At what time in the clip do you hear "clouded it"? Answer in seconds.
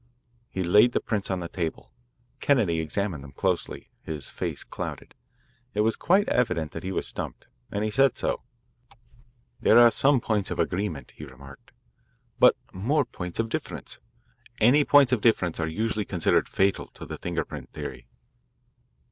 4.63-5.81